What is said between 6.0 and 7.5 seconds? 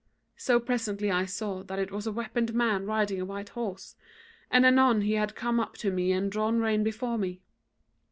and drawn rein before me.